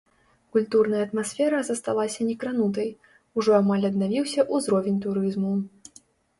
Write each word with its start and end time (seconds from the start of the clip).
Культурная 0.55 1.01
атмасфера 1.07 1.59
засталася 1.69 2.27
некранутай, 2.31 2.89
ужо 3.41 3.51
амаль 3.61 3.87
аднавіўся 3.93 4.49
ўзровень 4.53 5.01
турызму. 5.07 5.55